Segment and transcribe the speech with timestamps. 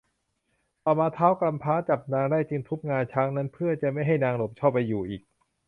[0.83, 5.21] ต่อมาท้าวกำพร้าจับนางได้จึงทุบงาช้างนั้น เพื่อจะไม่ให้นางหลบเข้าไปอยู่อีก